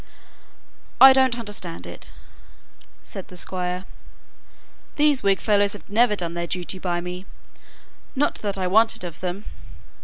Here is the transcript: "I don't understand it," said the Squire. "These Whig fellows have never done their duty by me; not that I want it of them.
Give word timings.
"I 0.99 1.13
don't 1.13 1.37
understand 1.37 1.85
it," 1.85 2.11
said 3.03 3.27
the 3.27 3.37
Squire. 3.37 3.85
"These 4.95 5.21
Whig 5.21 5.39
fellows 5.39 5.73
have 5.73 5.87
never 5.87 6.15
done 6.15 6.33
their 6.33 6.47
duty 6.47 6.79
by 6.79 7.01
me; 7.01 7.27
not 8.15 8.41
that 8.41 8.57
I 8.57 8.65
want 8.65 8.95
it 8.95 9.03
of 9.03 9.19
them. 9.19 9.45